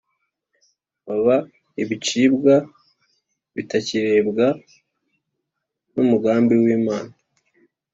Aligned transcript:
baba 1.07 1.37
ibicibwa 1.81 2.55
bitakirebwa 3.55 4.45
n’umugambi 5.93 6.53
w’Imana. 6.63 7.13